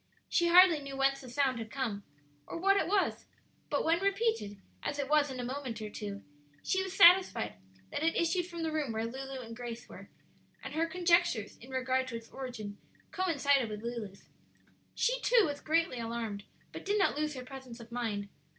[0.27, 2.01] She hardly knew whence the sound had come,
[2.47, 3.25] or what it was;
[3.69, 6.23] but when repeated, as it was in a moment or two,
[6.63, 7.53] she was satisfied
[7.91, 10.09] that it issued from the room where Lulu and Grace were,
[10.63, 12.79] and her conjectures in regard to its origin
[13.11, 14.27] coincided with Lulu's.
[14.95, 18.27] She, too, was greatly alarmed, but did not lose her presence of mind.